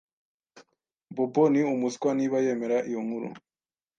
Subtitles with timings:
[1.15, 3.27] Bobo ni umuswa niba yemera iyo nkuru.